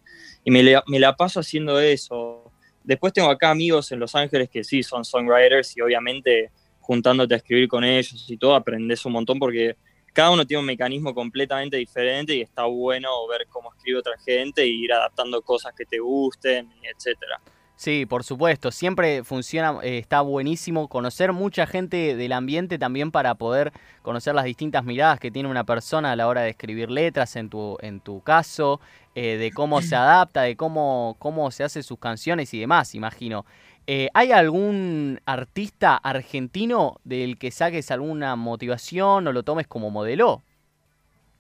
me, 0.46 0.62
la 0.62 1.16
paso 1.16 1.40
haciendo 1.40 1.78
eso. 1.78 2.42
Después 2.84 3.12
tengo 3.12 3.31
acá 3.31 3.50
amigos 3.50 3.90
en 3.93 4.00
Los 4.00 4.14
Ángeles 4.14 4.49
que 4.50 4.64
sí 4.64 4.82
son 4.82 5.05
songwriters 5.05 5.76
y 5.76 5.81
obviamente 5.81 6.50
juntándote 6.81 7.34
a 7.34 7.37
escribir 7.37 7.69
con 7.69 7.84
ellos 7.84 8.26
y 8.29 8.37
todo 8.37 8.55
aprendes 8.55 9.05
un 9.06 9.12
montón 9.12 9.38
porque 9.38 9.76
cada 10.12 10.31
uno 10.31 10.46
tiene 10.46 10.61
un 10.61 10.67
mecanismo 10.67 11.14
completamente 11.14 11.76
diferente 11.76 12.34
y 12.34 12.43
está 12.43 12.64
bueno 12.64 13.26
ver 13.29 13.46
cómo 13.49 13.73
escribe 13.73 14.00
otra 14.00 14.19
gente 14.19 14.62
e 14.62 14.67
ir 14.67 14.93
adaptando 14.93 15.40
cosas 15.43 15.73
que 15.75 15.87
te 15.87 15.99
gusten, 15.99 16.70
etcétera. 16.82 17.40
Sí, 17.82 18.06
por 18.06 18.23
supuesto, 18.23 18.70
siempre 18.70 19.25
funciona, 19.25 19.81
eh, 19.82 19.98
está 19.98 20.20
buenísimo 20.20 20.86
conocer 20.86 21.32
mucha 21.32 21.67
gente 21.67 22.15
del 22.15 22.31
ambiente 22.31 22.79
también 22.79 23.10
para 23.10 23.34
poder 23.34 23.72
conocer 24.03 24.36
las 24.36 24.44
distintas 24.44 24.84
miradas 24.84 25.19
que 25.19 25.32
tiene 25.32 25.48
una 25.48 25.65
persona 25.65 26.12
a 26.12 26.15
la 26.15 26.29
hora 26.29 26.43
de 26.43 26.51
escribir 26.51 26.93
letras, 26.93 27.34
en 27.34 27.51
tu, 27.51 27.77
en 27.81 27.98
tu 27.98 28.20
caso, 28.20 28.81
eh, 29.17 29.36
de 29.36 29.51
cómo 29.51 29.82
se 29.82 29.96
adapta, 29.96 30.43
de 30.43 30.55
cómo, 30.55 31.17
cómo 31.19 31.51
se 31.51 31.65
hace 31.65 31.82
sus 31.82 31.98
canciones 31.98 32.55
y 32.55 32.60
demás, 32.60 32.94
imagino. 32.94 33.44
Eh, 33.89 34.10
¿Hay 34.15 34.31
algún 34.31 35.20
artista 35.27 35.96
argentino 35.96 37.01
del 37.03 37.36
que 37.36 37.51
saques 37.51 37.91
alguna 37.91 38.36
motivación 38.36 39.27
o 39.27 39.32
lo 39.32 39.43
tomes 39.43 39.67
como 39.67 39.91
modelo? 39.91 40.41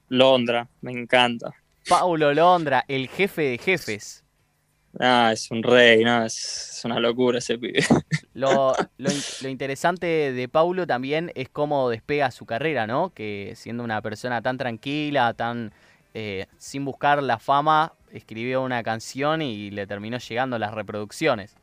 Londra, 0.08 0.66
me 0.80 0.90
encanta. 0.90 1.54
Paulo 1.88 2.34
Londra, 2.34 2.84
el 2.88 3.06
jefe 3.06 3.42
de 3.42 3.58
jefes. 3.58 4.24
Ah, 5.00 5.30
es 5.32 5.50
un 5.50 5.62
rey, 5.62 6.04
no, 6.04 6.24
es, 6.24 6.80
una 6.84 7.00
locura 7.00 7.38
ese 7.38 7.58
pibe. 7.58 7.80
Lo, 8.34 8.74
interesante 9.48 10.06
de 10.06 10.48
Paulo 10.48 10.86
también 10.86 11.32
es 11.34 11.48
cómo 11.48 11.88
despega 11.88 12.30
su 12.30 12.44
carrera, 12.44 12.86
¿no? 12.86 13.10
Que 13.14 13.54
siendo 13.56 13.84
una 13.84 14.02
persona 14.02 14.42
tan 14.42 14.58
tranquila, 14.58 15.32
tan 15.32 15.72
eh, 16.12 16.46
sin 16.58 16.84
buscar 16.84 17.22
la 17.22 17.38
fama, 17.38 17.94
escribió 18.12 18.62
una 18.62 18.82
canción 18.82 19.40
y 19.40 19.70
le 19.70 19.86
terminó 19.86 20.18
llegando 20.18 20.58
las 20.58 20.74
reproducciones. 20.74 21.56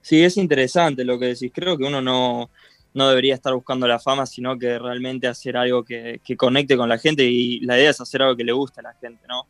Sí, 0.00 0.24
es 0.24 0.36
interesante 0.36 1.04
lo 1.04 1.18
que 1.18 1.26
decís. 1.26 1.52
Creo 1.54 1.78
que 1.78 1.84
uno 1.84 2.00
no, 2.00 2.50
no 2.94 3.08
debería 3.08 3.34
estar 3.34 3.54
buscando 3.54 3.86
la 3.86 4.00
fama, 4.00 4.26
sino 4.26 4.58
que 4.58 4.78
realmente 4.78 5.28
hacer 5.28 5.56
algo 5.56 5.84
que, 5.84 6.20
que 6.24 6.36
conecte 6.36 6.76
con 6.76 6.88
la 6.88 6.98
gente 6.98 7.22
y 7.24 7.60
la 7.60 7.78
idea 7.78 7.90
es 7.90 8.00
hacer 8.00 8.22
algo 8.22 8.36
que 8.36 8.44
le 8.44 8.52
guste 8.52 8.80
a 8.80 8.84
la 8.84 8.94
gente, 8.94 9.24
¿no? 9.28 9.46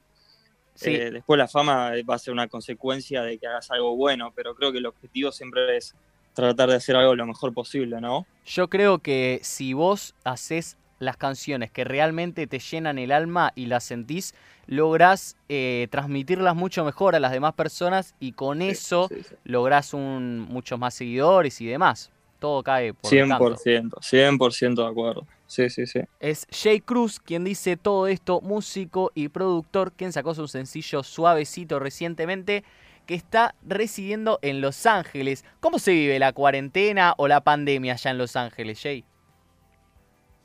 Eh, 0.83 1.11
después 1.11 1.39
la 1.39 1.49
fama 1.49 1.93
va 2.09 2.15
a 2.15 2.19
ser 2.19 2.33
una 2.33 2.49
consecuencia 2.49 3.23
de 3.23 3.39
que 3.39 3.47
hagas 3.47 3.71
algo 3.71 3.97
bueno, 3.97 4.33
pero 4.35 4.55
creo 4.55 4.73
que 4.73 4.79
el 4.79 4.87
objetivo 4.87 5.33
siempre 5.33 5.77
es 5.77 5.95
tratar 6.35 6.71
de 6.71 6.77
hacer 6.77 6.97
algo 6.97 7.15
lo 7.15 7.27
mejor 7.27 7.53
posible, 7.53 8.01
¿no? 8.01 8.27
Yo 8.47 8.69
creo 8.69 8.99
que 8.99 9.41
si 9.43 9.73
vos 9.73 10.15
haces 10.25 10.77
las 10.99 11.17
canciones 11.17 11.71
que 11.71 11.85
realmente 11.85 12.47
te 12.47 12.59
llenan 12.59 12.99
el 12.99 13.11
alma 13.11 13.53
y 13.55 13.67
las 13.67 13.85
sentís, 13.85 14.35
lográs 14.67 15.37
eh, 15.49 15.89
transmitirlas 15.91 16.55
mucho 16.55 16.85
mejor 16.85 17.17
a 17.17 17.21
las 17.21 17.33
demás 17.33 17.55
personas 17.55 18.15
y 18.21 18.33
con 18.33 18.63
eso 18.63 19.09
lográs 19.45 19.95
un, 19.95 20.41
muchos 20.41 20.79
más 20.79 20.95
seguidores 20.95 21.61
y 21.61 21.67
demás. 21.67 22.11
Todo 22.39 22.63
cae 22.63 22.95
por 22.95 23.11
100%, 23.11 23.91
100% 24.01 24.75
de 24.75 24.87
acuerdo. 24.87 25.27
Sí, 25.51 25.69
sí, 25.69 25.85
sí. 25.85 25.99
Es 26.21 26.47
Jay 26.53 26.81
Cruz 26.81 27.19
quien 27.19 27.43
dice 27.43 27.77
todo 27.77 28.07
esto, 28.07 28.41
músico 28.41 29.11
y 29.17 29.31
productor, 29.31 29.91
quien 29.91 30.13
sacó 30.13 30.33
su 30.33 30.47
sencillo 30.47 31.03
Suavecito 31.03 31.81
recientemente, 31.81 32.63
que 33.05 33.17
está 33.17 33.57
residiendo 33.67 34.39
en 34.43 34.61
Los 34.61 34.87
Ángeles. 34.87 35.45
¿Cómo 35.59 35.81
se 35.81 35.91
vive 35.91 36.21
la 36.21 36.33
cuarentena 36.33 37.15
o 37.17 37.27
la 37.27 37.41
pandemia 37.41 37.95
allá 37.95 38.13
en 38.13 38.19
Los 38.19 38.37
Ángeles, 38.37 38.81
Jay? 38.81 39.05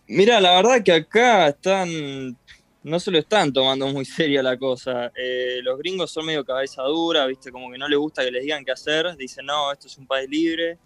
Mira, 0.08 0.42
la 0.42 0.56
verdad 0.56 0.82
que 0.84 0.94
acá 0.94 1.50
están, 1.50 2.36
no 2.82 3.00
se 3.00 3.12
lo 3.12 3.20
están 3.20 3.54
tomando 3.54 3.88
muy 3.90 4.06
seria 4.06 4.42
la 4.42 4.58
cosa. 4.58 5.12
Eh, 5.16 5.60
los 5.62 5.78
gringos 5.78 6.10
son 6.10 6.26
medio 6.26 6.44
cabeza 6.44 6.82
dura, 6.82 7.28
viste, 7.28 7.52
como 7.52 7.72
que 7.72 7.78
no 7.78 7.88
les 7.88 8.00
gusta 8.00 8.26
que 8.26 8.32
les 8.32 8.42
digan 8.42 8.66
qué 8.66 8.72
hacer. 8.72 9.16
Dicen, 9.18 9.46
no, 9.46 9.72
esto 9.72 9.86
es 9.86 10.00
un 10.00 10.08
país 10.08 10.28
libre, 10.28 10.80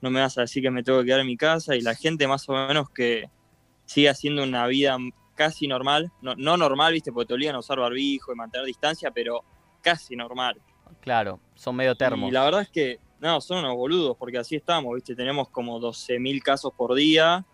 no 0.00 0.10
me 0.10 0.20
vas 0.20 0.38
a 0.38 0.42
decir 0.42 0.62
que 0.62 0.70
me 0.70 0.84
tengo 0.84 1.00
que 1.00 1.06
quedar 1.06 1.18
en 1.18 1.26
mi 1.26 1.36
casa. 1.36 1.74
Y 1.74 1.80
la 1.80 1.96
gente 1.96 2.28
más 2.28 2.48
o 2.48 2.52
menos 2.52 2.88
que 2.88 3.28
sigue 3.84 4.08
haciendo 4.08 4.42
una 4.42 4.66
vida 4.66 4.96
casi 5.34 5.66
normal, 5.66 6.12
no, 6.22 6.34
no 6.36 6.56
normal, 6.56 6.92
viste, 6.92 7.12
porque 7.12 7.28
te 7.28 7.34
obligan 7.34 7.56
a 7.56 7.58
usar 7.58 7.78
barbijo 7.78 8.32
y 8.32 8.36
mantener 8.36 8.66
distancia, 8.66 9.10
pero 9.10 9.44
casi 9.82 10.16
normal. 10.16 10.60
Claro, 11.00 11.40
son 11.54 11.76
medio 11.76 11.94
termos. 11.94 12.28
Y 12.28 12.32
la 12.32 12.44
verdad 12.44 12.62
es 12.62 12.70
que, 12.70 12.98
no, 13.20 13.40
son 13.40 13.58
unos 13.58 13.74
boludos, 13.74 14.16
porque 14.16 14.38
así 14.38 14.56
estamos, 14.56 14.94
viste, 14.94 15.14
tenemos 15.14 15.48
como 15.48 15.80
12.000 15.80 16.42
casos 16.42 16.72
por 16.76 16.94
día, 16.94 17.44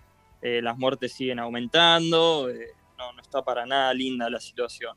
eh, 0.42 0.60
las 0.62 0.76
muertes 0.78 1.12
siguen 1.12 1.38
aumentando, 1.38 2.49
eh, 2.50 2.68
no, 2.99 3.12
no 3.12 3.20
está 3.20 3.42
para 3.42 3.66
nada 3.66 3.92
linda 3.94 4.28
la 4.30 4.40
situación. 4.40 4.96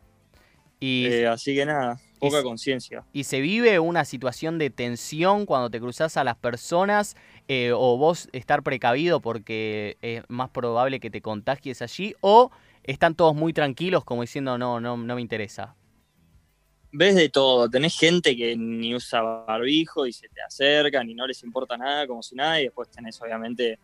Y, 0.80 1.06
eh, 1.06 1.28
así 1.28 1.56
que 1.56 1.66
nada, 1.66 1.98
poca 2.20 2.44
conciencia. 2.44 3.06
¿Y 3.14 3.24
se 3.24 3.40
vive 3.40 3.80
una 3.80 4.04
situación 4.04 4.58
de 4.58 4.70
tensión 4.70 5.46
cuando 5.46 5.70
te 5.70 5.80
cruzas 5.80 6.18
a 6.18 6.24
las 6.26 6.36
personas 6.36 7.16
o 7.50 7.98
vos 7.98 8.30
estar 8.32 8.64
precavido 8.64 9.22
porque 9.22 9.98
es 10.02 10.24
más 10.28 10.50
probable 10.50 11.00
que 11.00 11.10
te 11.10 11.22
contagies 11.22 11.82
allí 11.82 12.16
o 12.22 12.52
están 12.84 13.16
todos 13.16 13.36
muy 13.36 13.54
tranquilos 13.54 14.04
como 14.04 14.22
diciendo 14.22 14.58
no, 14.58 14.80
no, 14.80 14.98
no 14.98 15.16
me 15.16 15.22
interesa? 15.22 15.76
Ves 16.92 17.16
de 17.16 17.30
todo, 17.30 17.68
tenés 17.70 17.98
gente 17.98 18.38
que 18.38 18.56
ni 18.56 18.94
usa 18.94 19.22
barbijo 19.22 20.06
y 20.06 20.14
se 20.14 20.30
te 20.30 20.42
acercan 20.42 21.10
y 21.10 21.16
no 21.16 21.26
les 21.26 21.44
importa 21.44 21.76
nada, 21.76 22.06
como 22.06 22.22
si 22.22 22.36
nada, 22.36 22.62
y 22.62 22.66
después 22.66 22.88
tenés 22.90 23.20
obviamente, 23.20 23.80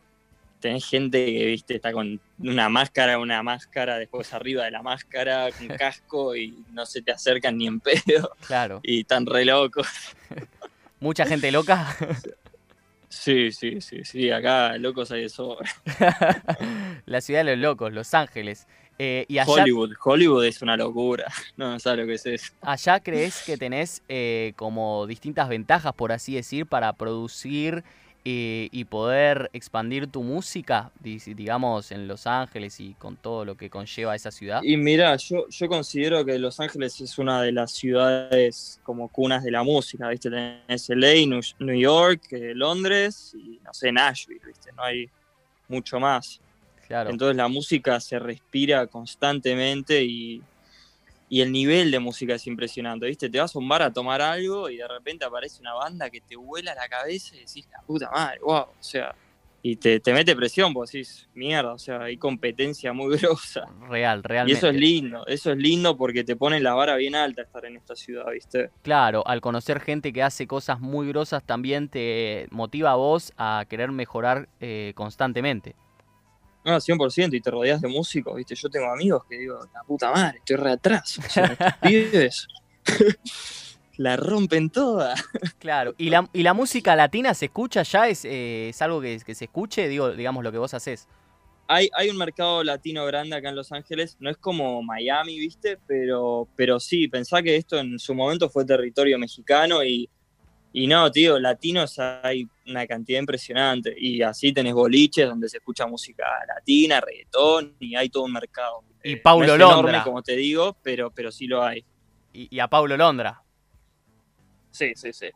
tenés 0.60 0.86
gente 0.86 1.26
que, 1.26 1.46
viste, 1.48 1.76
está 1.76 1.92
con 1.92 2.20
una 2.38 2.70
máscara, 2.70 3.18
una 3.18 3.42
máscara, 3.42 3.98
después 3.98 4.32
arriba 4.32 4.66
de 4.66 4.72
la 4.72 4.84
máscara, 4.84 5.50
con 5.52 5.68
casco 5.78 6.36
y 6.36 6.64
no 6.72 6.86
se 6.86 7.02
te 7.02 7.12
acercan 7.12 7.58
ni 7.58 7.66
en 7.66 7.80
pedo. 7.80 8.32
Claro. 8.46 8.80
Y 8.84 9.00
están 9.00 9.26
re 9.26 9.44
locos. 9.44 9.88
¿Mucha 11.00 11.26
gente 11.26 11.52
loca? 11.52 11.98
Sí, 13.10 13.52
sí, 13.52 13.82
sí, 13.82 14.04
sí, 14.04 14.30
acá 14.30 14.78
locos 14.78 15.12
hay 15.12 15.24
de 15.24 15.30
sobra. 15.30 15.70
la 17.06 17.22
ciudad 17.22 17.44
de 17.44 17.56
los 17.56 17.60
locos, 17.60 17.92
Los 17.92 18.14
Ángeles. 18.14 18.68
Eh, 19.00 19.26
y 19.28 19.40
Hollywood, 19.40 19.94
Hollywood 20.04 20.46
es 20.46 20.62
una 20.62 20.78
locura. 20.78 21.26
No, 21.58 21.72
no 21.72 21.80
sabes 21.80 22.00
lo 22.02 22.06
que 22.06 22.14
es 22.14 22.26
eso. 22.26 22.54
¿Allá 22.62 23.00
crees 23.00 23.44
que 23.46 23.58
tenés 23.58 24.04
eh, 24.08 24.54
como 24.56 25.08
distintas 25.08 25.50
ventajas, 25.50 25.94
por 25.94 26.12
así 26.12 26.36
decir, 26.36 26.68
para 26.68 26.94
producir 26.94 27.84
eh, 28.26 28.70
y 28.72 28.84
poder 28.86 29.50
expandir 29.54 30.08
tu 30.08 30.24
música, 30.24 30.92
digamos, 31.02 31.92
en 31.92 32.08
Los 32.08 32.28
Ángeles 32.28 32.80
y 32.80 32.94
con 32.94 33.16
todo 33.16 33.46
lo 33.46 33.56
que 33.56 33.70
conlleva 33.70 34.16
esa 34.16 34.30
ciudad? 34.30 34.62
Y 34.64 34.78
mira, 34.78 35.16
yo, 35.16 35.48
yo 35.50 35.68
considero 35.68 36.26
que 36.26 36.38
Los 36.38 36.60
Ángeles 36.60 37.00
es 37.02 37.18
una 37.18 37.42
de 37.42 37.52
las 37.52 37.72
ciudades 37.72 38.80
como 38.84 39.08
cunas 39.08 39.44
de 39.44 39.52
la 39.52 39.64
música, 39.64 40.10
¿viste? 40.10 40.30
Tenés 40.30 40.90
LA, 40.90 41.42
New 41.60 41.80
York, 41.80 42.24
Londres 42.56 43.36
y, 43.36 43.60
no 43.64 43.74
sé, 43.74 43.92
Nashville, 43.92 44.42
¿viste? 44.46 44.72
No 44.74 44.84
hay 44.84 45.10
mucho 45.68 46.00
más. 46.00 46.42
Entonces 46.90 47.36
la 47.36 47.48
música 47.48 48.00
se 48.00 48.18
respira 48.18 48.88
constantemente 48.88 50.04
y, 50.04 50.42
el 51.30 51.52
nivel 51.52 51.92
de 51.92 52.00
música 52.00 52.36
es 52.36 52.48
impresionante, 52.48 53.06
¿viste? 53.06 53.30
Te 53.30 53.40
vas 53.40 53.56
a 53.56 53.60
un 53.60 53.70
bar 53.70 53.84
a 53.84 53.94
tomar 53.94 54.22
algo 54.22 54.70
y 54.70 54.78
de 54.78 54.88
repente 54.88 55.26
aparece 55.26 55.62
una 55.62 55.74
banda 55.74 56.10
que 56.10 56.22
te 56.22 56.36
vuela 56.36 56.74
la 56.74 56.90
cabeza 56.90 57.36
y 57.36 57.40
decís, 57.40 57.68
la 57.72 57.82
puta 57.82 58.10
madre, 58.10 58.40
wow, 58.42 58.62
o 58.62 58.74
sea, 58.80 59.16
y 59.62 59.76
te, 59.76 60.02
mete 60.14 60.36
presión, 60.36 60.74
vos 60.74 60.92
decís, 60.92 61.28
mierda, 61.34 61.74
o 61.74 61.78
sea, 61.78 62.04
hay 62.04 62.18
competencia 62.18 62.94
muy 62.94 63.18
grosa. 63.20 63.66
Real, 63.90 64.24
realmente. 64.24 64.54
Y 64.54 64.58
eso 64.58 64.70
es 64.70 64.76
lindo, 64.76 65.28
eso 65.28 65.52
es 65.52 65.58
lindo 65.58 65.98
porque 65.98 66.24
te 66.24 66.36
pone 66.36 66.60
la 66.60 66.74
vara 66.74 66.96
bien 66.96 67.16
alta 67.16 67.42
estar 67.42 67.66
en 67.66 67.76
esta 67.76 67.96
ciudad, 67.96 68.26
¿viste? 68.32 68.72
Claro, 68.82 69.26
al 69.28 69.42
conocer 69.42 69.82
gente 69.82 70.14
que 70.14 70.24
hace 70.24 70.48
cosas 70.48 70.80
muy 70.80 71.08
grosas 71.10 71.44
también 71.44 71.90
te 71.90 72.48
motiva 72.52 72.92
a 72.92 72.96
vos 72.96 73.34
a 73.38 73.66
querer 73.70 73.92
mejorar 73.92 74.48
eh, 74.60 74.94
constantemente. 74.96 75.76
No, 76.70 76.78
100%, 76.78 77.34
y 77.34 77.42
te 77.42 77.52
rodeas 77.52 77.82
de 77.82 77.88
músicos, 77.88 78.36
¿viste? 78.36 78.56
Yo 78.56 78.70
tengo 78.70 78.92
amigos 78.92 79.24
que 79.28 79.38
digo, 79.38 79.60
la 79.74 79.84
puta 79.84 80.12
madre, 80.12 80.38
estoy 80.38 80.56
re 80.58 80.72
atrás. 80.72 81.20
O 81.20 81.30
sea, 81.30 81.78
pibes 81.82 82.48
la 84.00 84.16
rompen 84.16 84.70
toda. 84.70 85.14
Claro, 85.60 85.94
¿y 85.98 86.10
la, 86.10 86.30
y 86.32 86.44
la 86.44 86.54
música 86.54 86.96
latina 86.96 87.34
se 87.34 87.46
escucha 87.46 87.84
ya? 87.84 88.08
¿Es, 88.08 88.24
eh, 88.24 88.70
es 88.70 88.82
algo 88.82 89.02
que, 89.02 89.20
que, 89.26 89.36
se 89.36 89.46
escuche? 89.46 89.90
Digo, 89.90 90.12
digamos, 90.12 90.42
lo 90.42 90.54
que 90.54 90.58
vos 90.58 90.74
haces. 90.74 91.06
Hay, 91.68 91.90
hay 91.94 92.10
un 92.10 92.18
mercado 92.18 92.64
latino 92.64 93.06
grande 93.06 93.36
acá 93.36 93.50
en 93.50 93.58
Los 93.58 93.74
Ángeles, 93.74 94.16
no 94.22 94.30
es 94.30 94.38
como 94.38 94.82
Miami, 94.82 95.38
¿viste? 95.38 95.78
Pero, 95.86 96.48
pero 96.56 96.80
sí, 96.80 97.10
pensá 97.10 97.42
que 97.44 97.58
esto 97.58 97.78
en 97.78 98.00
su 98.00 98.16
momento 98.16 98.50
fue 98.50 98.64
territorio 98.64 99.20
mexicano 99.20 99.84
y 99.84 100.10
y 100.72 100.86
no, 100.86 101.10
tío, 101.12 101.40
latinos 101.40 101.98
hay 101.98 102.48
una 102.68 102.86
cantidad 102.86 103.20
impresionante. 103.20 103.94
Y 103.98 104.22
así 104.22 104.54
tenés 104.54 104.74
boliches 104.74 105.28
donde 105.28 105.50
se 105.50 105.58
escucha 105.58 105.88
música 105.88 106.26
latina, 106.48 107.02
reggaetón, 107.02 107.76
y 107.80 107.96
hay 107.96 108.10
todo 108.10 108.26
un 108.26 108.34
mercado. 108.34 108.84
Y 109.04 109.16
Paulo 109.16 109.58
Londra. 109.58 110.04
como 110.04 110.22
te 110.22 110.36
digo, 110.36 110.78
pero, 110.84 111.10
pero 111.12 111.32
sí 111.32 111.48
lo 111.48 111.64
hay. 111.64 111.84
Y, 112.34 112.60
a 112.60 112.68
Paulo 112.68 112.96
Londra. 112.96 113.42
Sí, 114.72 114.94
sí, 114.96 115.12
sí. 115.12 115.28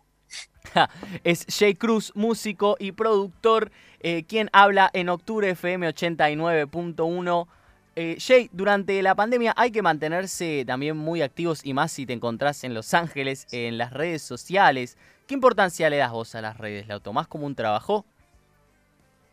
es 1.24 1.46
Jay 1.50 1.74
Cruz, 1.74 2.12
músico 2.16 2.78
y 2.80 2.92
productor, 2.92 3.72
eh, 4.02 4.24
quien 4.26 4.50
habla 4.54 4.92
en 4.94 5.10
Octubre 5.10 5.50
FM 5.50 5.90
89.1. 5.90 7.48
Eh, 7.96 8.18
Jay, 8.20 8.50
durante 8.52 9.02
la 9.04 9.16
pandemia 9.16 9.54
hay 9.56 9.72
que 9.72 9.82
mantenerse 9.82 10.64
también 10.66 10.98
muy 10.98 11.22
activos 11.22 11.64
y 11.64 11.74
más 11.74 11.92
si 11.92 12.06
te 12.06 12.14
encontrás 12.14 12.64
en 12.64 12.74
Los 12.74 12.94
Ángeles, 12.94 13.48
en 13.52 13.78
las 13.78 13.94
redes 13.94 14.22
sociales. 14.22 14.98
¿Qué 15.28 15.36
importancia 15.36 15.90
le 15.90 15.98
das 15.98 16.12
vos 16.12 16.36
a 16.36 16.42
las 16.42 16.58
redes? 16.58 16.88
¿La 16.88 17.00
tomás 17.00 17.28
como 17.28 17.46
un 17.46 17.56
trabajo? 17.56 18.06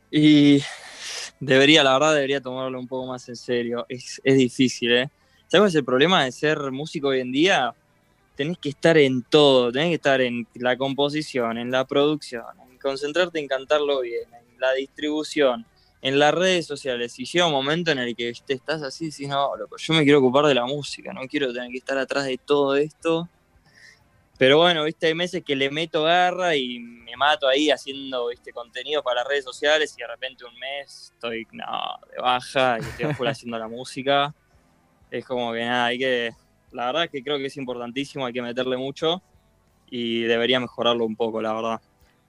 Y 0.09 0.63
debería, 1.41 1.83
la 1.83 1.95
verdad, 1.95 2.15
debería 2.15 2.41
tomarlo 2.41 2.79
un 2.79 2.87
poco 2.87 3.07
más 3.07 3.29
en 3.29 3.35
serio. 3.35 3.87
Es, 3.89 4.21
difícil, 4.25 4.93
¿eh? 4.93 5.11
¿Sabes 5.49 5.75
el 5.75 5.85
problema 5.85 6.25
de 6.25 6.31
ser 6.31 6.71
músico 6.71 7.09
hoy 7.09 7.21
en 7.21 7.33
día? 7.33 7.75
Tenés 8.37 8.59
que 8.59 8.69
estar 8.69 8.97
en 8.99 9.23
todo, 9.23 9.73
tenés 9.73 9.89
que 9.89 9.95
estar 9.95 10.21
en 10.21 10.47
la 10.55 10.77
composición, 10.77 11.59
en 11.59 11.73
la 11.73 11.85
producción, 11.85 12.45
en 12.71 12.79
concentrarte 12.79 13.41
en 13.41 13.49
cantarlo 13.49 14.01
bien, 14.01 14.29
en 14.33 14.61
la 14.61 14.73
distribución, 14.75 15.67
en 16.03 16.21
las 16.21 16.33
redes 16.33 16.67
sociales. 16.67 17.19
Y 17.19 17.25
llega 17.25 17.47
un 17.47 17.53
momento 17.53 17.91
en 17.91 17.99
el 17.99 18.15
que 18.15 18.33
te 18.47 18.55
estás 18.55 18.83
así 18.83 19.07
decís, 19.07 19.29
no, 19.29 19.57
loco, 19.57 19.77
yo 19.77 19.95
me 19.95 20.05
quiero 20.05 20.21
ocupar 20.21 20.47
de 20.47 20.55
la 20.55 20.67
música, 20.67 21.13
no 21.13 21.23
quiero 21.23 21.53
tener 21.53 21.71
que 21.73 21.79
estar 21.79 21.99
atrás 21.99 22.27
de 22.27 22.39
todo 22.39 22.77
esto 22.77 23.29
pero 24.41 24.57
bueno, 24.57 24.85
viste, 24.85 25.09
hay 25.09 25.15
meses 25.15 25.45
que 25.45 25.55
le 25.55 25.71
meto 25.71 26.05
garra 26.05 26.57
y 26.57 26.79
me 26.79 27.15
mato 27.15 27.47
ahí 27.47 27.71
haciendo 27.71 28.29
viste, 28.29 28.55
contenido 28.55 29.03
para 29.03 29.17
las 29.17 29.29
redes 29.29 29.45
sociales 29.45 29.95
y 29.95 30.01
de 30.01 30.07
repente 30.07 30.47
un 30.47 30.59
mes 30.59 31.13
estoy 31.13 31.47
no, 31.53 31.67
de 32.11 32.23
baja 32.23 32.79
y 32.79 33.03
estoy 33.03 33.27
haciendo 33.29 33.59
la 33.59 33.69
música. 33.69 34.35
Es 35.11 35.27
como 35.27 35.53
que 35.53 35.63
nada, 35.63 35.85
hay 35.85 35.99
que. 35.99 36.31
La 36.73 36.87
verdad 36.87 37.05
es 37.05 37.11
que 37.11 37.23
creo 37.23 37.37
que 37.37 37.49
es 37.49 37.57
importantísimo, 37.59 38.25
hay 38.25 38.33
que 38.33 38.41
meterle 38.41 38.79
mucho 38.79 39.23
y 39.91 40.23
debería 40.23 40.59
mejorarlo 40.59 41.05
un 41.05 41.17
poco, 41.17 41.43
la 41.43 41.53
verdad. 41.53 41.81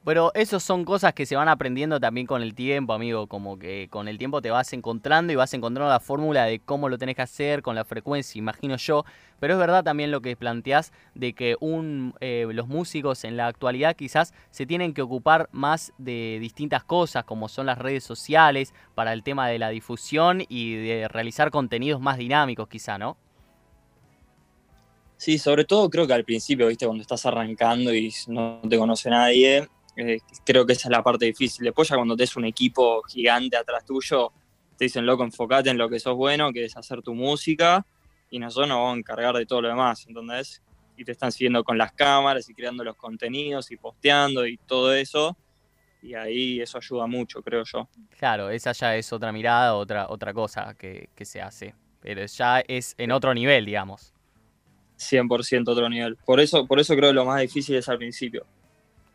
Pero 0.03 0.31
esas 0.33 0.63
son 0.63 0.83
cosas 0.83 1.13
que 1.13 1.27
se 1.27 1.35
van 1.35 1.47
aprendiendo 1.47 1.99
también 1.99 2.25
con 2.25 2.41
el 2.41 2.55
tiempo, 2.55 2.93
amigo. 2.93 3.27
Como 3.27 3.59
que 3.59 3.87
con 3.91 4.07
el 4.07 4.17
tiempo 4.17 4.41
te 4.41 4.49
vas 4.49 4.73
encontrando 4.73 5.31
y 5.31 5.35
vas 5.35 5.53
encontrando 5.53 5.91
la 5.91 5.99
fórmula 5.99 6.45
de 6.45 6.59
cómo 6.59 6.89
lo 6.89 6.97
tenés 6.97 7.15
que 7.15 7.21
hacer, 7.21 7.61
con 7.61 7.75
la 7.75 7.85
frecuencia, 7.85 8.39
imagino 8.39 8.77
yo. 8.77 9.05
Pero 9.39 9.53
es 9.53 9.59
verdad 9.59 9.83
también 9.83 10.09
lo 10.09 10.21
que 10.21 10.35
planteás 10.35 10.91
de 11.13 11.33
que 11.33 11.55
un, 11.59 12.15
eh, 12.19 12.47
los 12.51 12.67
músicos 12.67 13.23
en 13.25 13.37
la 13.37 13.45
actualidad 13.45 13.95
quizás 13.95 14.33
se 14.49 14.65
tienen 14.65 14.95
que 14.95 15.03
ocupar 15.03 15.49
más 15.51 15.93
de 15.99 16.39
distintas 16.41 16.83
cosas, 16.83 17.23
como 17.23 17.47
son 17.47 17.67
las 17.67 17.77
redes 17.77 18.03
sociales, 18.03 18.73
para 18.95 19.13
el 19.13 19.21
tema 19.21 19.47
de 19.49 19.59
la 19.59 19.69
difusión 19.69 20.43
y 20.49 20.73
de 20.77 21.07
realizar 21.09 21.51
contenidos 21.51 22.01
más 22.01 22.17
dinámicos, 22.17 22.67
quizá, 22.67 22.97
¿no? 22.97 23.17
Sí, 25.17 25.37
sobre 25.37 25.65
todo 25.65 25.87
creo 25.91 26.07
que 26.07 26.13
al 26.13 26.23
principio, 26.23 26.65
viste, 26.65 26.87
cuando 26.87 27.03
estás 27.03 27.23
arrancando 27.27 27.93
y 27.93 28.11
no 28.25 28.59
te 28.67 28.79
conoce 28.79 29.07
nadie, 29.11 29.69
eh, 29.95 30.19
creo 30.45 30.65
que 30.65 30.73
esa 30.73 30.87
es 30.87 30.91
la 30.91 31.03
parte 31.03 31.25
difícil. 31.25 31.65
Después 31.65 31.89
ya 31.89 31.95
cuando 31.95 32.15
tenés 32.15 32.35
un 32.35 32.45
equipo 32.45 33.01
gigante 33.03 33.57
atrás 33.57 33.85
tuyo, 33.85 34.31
te 34.77 34.85
dicen, 34.85 35.05
loco, 35.05 35.23
enfocate 35.23 35.69
en 35.69 35.77
lo 35.77 35.89
que 35.89 35.99
sos 35.99 36.15
bueno, 36.15 36.51
que 36.51 36.65
es 36.65 36.75
hacer 36.75 37.01
tu 37.01 37.13
música, 37.13 37.85
y 38.29 38.39
nosotros 38.39 38.69
nos 38.69 38.77
vamos 38.77 38.95
a 38.95 38.97
encargar 38.97 39.35
de 39.35 39.45
todo 39.45 39.61
lo 39.61 39.67
demás, 39.67 40.05
¿entendés? 40.07 40.61
Y 40.97 41.03
te 41.03 41.11
están 41.11 41.31
siguiendo 41.31 41.63
con 41.63 41.77
las 41.77 41.91
cámaras 41.91 42.49
y 42.49 42.53
creando 42.53 42.83
los 42.83 42.95
contenidos 42.95 43.71
y 43.71 43.77
posteando 43.77 44.47
y 44.47 44.57
todo 44.57 44.93
eso. 44.93 45.37
Y 46.01 46.15
ahí 46.15 46.59
eso 46.61 46.77
ayuda 46.77 47.05
mucho, 47.07 47.43
creo 47.43 47.63
yo. 47.63 47.87
Claro, 48.17 48.49
esa 48.49 48.71
ya 48.71 48.95
es 48.95 49.11
otra 49.13 49.31
mirada, 49.31 49.75
otra, 49.75 50.07
otra 50.09 50.33
cosa 50.33 50.73
que, 50.75 51.09
que 51.15 51.25
se 51.25 51.41
hace. 51.41 51.75
Pero 51.99 52.25
ya 52.25 52.61
es 52.61 52.95
en 52.97 53.11
otro 53.11 53.33
nivel, 53.33 53.65
digamos. 53.65 54.13
100% 54.97 55.67
otro 55.67 55.89
nivel. 55.89 56.15
Por 56.17 56.39
eso, 56.39 56.65
por 56.65 56.79
eso 56.79 56.95
creo 56.95 57.09
que 57.09 57.15
lo 57.15 57.25
más 57.25 57.41
difícil 57.41 57.75
es 57.75 57.89
al 57.89 57.97
principio. 57.97 58.45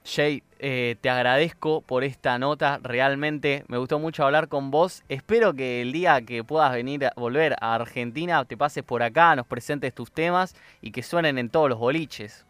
Jay, 0.07 0.45
eh, 0.61 0.95
te 1.01 1.11
agradezco 1.11 1.81
por 1.81 2.05
esta 2.05 2.39
nota. 2.39 2.79
Realmente 2.81 3.65
me 3.67 3.77
gustó 3.77 3.99
mucho 3.99 4.25
hablar 4.25 4.47
con 4.49 4.71
vos. 4.71 5.03
Espero 5.09 5.53
que 5.53 5.83
el 5.83 5.93
día 5.93 6.23
que 6.23 6.45
puedas 6.45 6.73
venir 6.73 7.07
a 7.07 7.13
volver 7.17 7.57
a 7.61 7.75
Argentina 7.75 8.45
te 8.45 8.57
pases 8.57 8.85
por 8.85 9.03
acá, 9.03 9.35
nos 9.35 9.47
presentes 9.47 9.93
tus 9.93 10.13
temas 10.13 10.55
y 10.81 10.93
que 10.93 11.03
suenen 11.03 11.39
en 11.39 11.51
todos 11.51 11.69
los 11.69 11.79
boliches. 11.79 12.47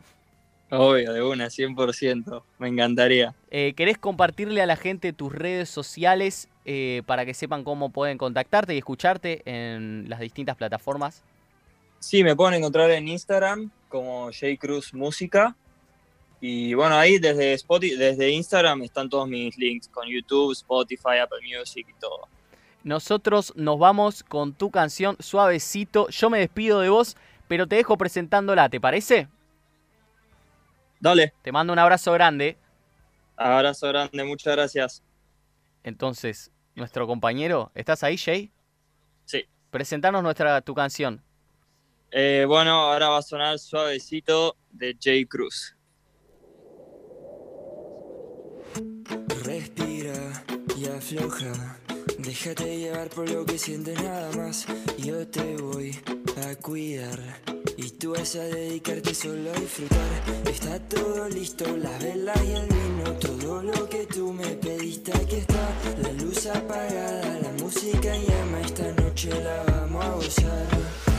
Obvio, 0.71 1.13
de 1.13 1.23
una, 1.23 1.47
100%. 1.47 2.43
Me 2.59 2.69
encantaría. 2.69 3.35
Eh, 3.51 3.73
¿Querés 3.75 3.97
compartirle 3.97 4.61
a 4.61 4.67
la 4.67 4.77
gente 4.77 5.13
tus 5.13 5.33
redes 5.33 5.71
sociales 5.71 6.49
eh, 6.67 7.03
para 7.07 7.25
que 7.25 7.33
sepan 7.33 7.65
cómo 7.65 7.91
pueden 7.91 8.19
contactarte 8.19 8.75
y 8.75 8.79
escucharte 8.79 9.43
en 9.47 10.11
las 10.11 10.21
distintas 10.21 10.57
plataformas? 10.57 11.23
Sí, 12.01 12.23
me 12.23 12.37
pueden 12.37 12.55
encontrar 12.55 12.91
en 12.91 13.09
Instagram 13.09 13.71
como 13.89 14.27
J 14.27 14.47
Cruz 14.59 14.93
Música 14.93 15.57
y 16.41 16.75
bueno, 16.75 16.97
ahí 16.97 17.19
desde, 17.19 17.55
Spotify, 17.55 17.97
desde 17.97 18.31
Instagram 18.31 18.83
están 18.83 19.09
todos 19.09 19.29
mis 19.29 19.57
links 19.57 19.89
con 19.89 20.07
YouTube, 20.09 20.53
Spotify, 20.53 21.19
Apple 21.23 21.41
Music 21.43 21.87
y 21.89 22.01
todo. 22.01 22.29
Nosotros 22.85 23.53
nos 23.57 23.79
vamos 23.79 24.23
con 24.23 24.53
tu 24.53 24.71
canción 24.71 25.17
Suavecito. 25.19 26.09
Yo 26.09 26.31
me 26.31 26.39
despido 26.39 26.81
de 26.81 26.89
vos, 26.89 27.17
pero 27.49 27.67
te 27.67 27.77
dejo 27.77 27.97
presentándola, 27.97 28.69
¿te 28.69 28.81
parece? 28.81 29.29
Dale. 31.01 31.33
Te 31.43 31.53
mando 31.53 31.73
un 31.73 31.79
abrazo 31.79 32.13
grande. 32.13 32.57
Abrazo 33.37 33.89
grande, 33.89 34.25
muchas 34.25 34.55
gracias. 34.55 35.03
Entonces, 35.83 36.51
nuestro 36.75 37.07
compañero, 37.07 37.71
¿estás 37.75 38.03
ahí, 38.03 38.17
Jay? 38.17 38.51
Sí. 39.25 39.45
Presentanos 39.71 40.23
nuestra, 40.23 40.61
tu 40.61 40.75
canción. 40.75 41.23
Eh, 42.11 42.45
bueno, 42.47 42.73
ahora 42.73 43.09
va 43.09 43.19
a 43.19 43.23
sonar 43.23 43.59
Suavecito 43.59 44.57
de 44.71 44.97
Jay 45.01 45.27
Cruz. 45.27 45.76
Respira 49.45 50.45
y 50.77 50.87
afloja. 50.87 51.79
Déjate 52.19 52.79
llevar 52.79 53.09
por 53.09 53.31
lo 53.31 53.45
que 53.47 53.59
sientes 53.59 54.03
nada 54.03 54.31
más. 54.37 54.67
Yo 54.99 55.27
te 55.29 55.57
voy 55.57 55.99
a 56.49 56.55
cuidar. 56.57 57.19
Y 57.77 57.91
tú 57.91 58.13
vas 58.13 58.35
a 58.37 58.45
dedicarte 58.45 59.15
solo 59.15 59.51
a 59.51 59.61
disfrutar. 59.61 60.09
Está 60.51 60.79
todo 60.89 61.29
listo, 61.29 61.65
las 61.77 62.03
velas 62.03 62.43
y 62.45 62.53
el 62.53 62.67
vino. 62.67 63.13
Todo 63.21 63.63
lo 63.63 63.89
que 63.89 64.07
tú 64.07 64.33
me 64.33 64.49
pediste 64.57 65.13
aquí 65.13 65.37
está. 65.37 65.69
La 66.03 66.13
luz 66.13 66.47
apagada, 66.47 67.39
la 67.41 67.53
música 67.63 68.15
llama. 68.17 68.61
Esta 68.63 68.93
noche 68.93 69.31
la 69.43 69.63
vamos 69.65 70.05
a 70.05 70.11
gozar. 70.11 71.16